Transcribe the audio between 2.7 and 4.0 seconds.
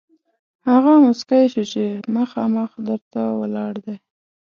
در ته ولاړ دی.